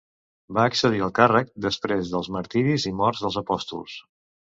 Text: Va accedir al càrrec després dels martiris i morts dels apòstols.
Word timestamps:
Va 0.57 0.63
accedir 0.69 1.01
al 1.09 1.11
càrrec 1.19 1.53
després 1.67 2.11
dels 2.17 2.33
martiris 2.39 2.91
i 2.93 2.97
morts 3.05 3.25
dels 3.27 3.43
apòstols. 3.47 4.05